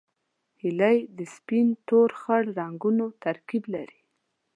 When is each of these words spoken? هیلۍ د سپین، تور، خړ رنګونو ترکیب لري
هیلۍ 0.61 0.97
د 1.17 1.19
سپین، 1.35 1.67
تور، 1.87 2.09
خړ 2.21 2.43
رنګونو 2.59 3.05
ترکیب 3.23 3.63
لري 3.73 3.99